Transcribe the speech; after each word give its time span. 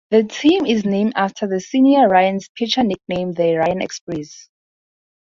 The 0.09 0.23
team 0.23 0.65
is 0.65 0.83
named 0.83 1.13
after 1.15 1.45
the 1.45 1.59
senior 1.59 2.07
Ryan's 2.07 2.49
pitcher 2.55 2.81
nickname, 2.83 3.33
"The 3.33 3.57
Ryan 3.57 3.83
Express". 3.83 4.49